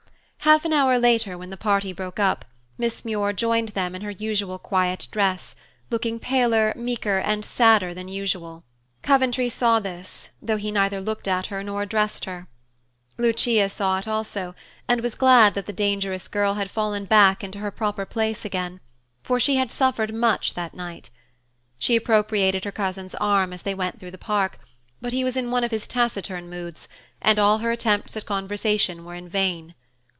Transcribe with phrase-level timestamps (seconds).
[0.43, 4.09] Half an hour later, when the party broke up, Miss Muir joined them in her
[4.09, 5.55] usual quiet dress,
[5.91, 8.63] looking paler, meeker, and sadder than usual.
[9.03, 12.47] Coventry saw this, though he neither looked at her nor addressed her.
[13.19, 14.55] Lucia saw it also,
[14.87, 18.79] and was glad that the dangerous girl had fallen back into her proper place again,
[19.21, 21.11] for she had suffered much that night.
[21.77, 24.57] She appropriated her cousin's arm as they went through the park,
[24.99, 26.87] but he was in one of his taciturn moods,
[27.21, 29.75] and all her attempts at conversation were in vain.